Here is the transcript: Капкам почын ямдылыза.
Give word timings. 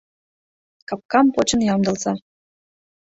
Капкам 0.89 1.27
почын 1.33 1.61
ямдылыза. 1.73 2.13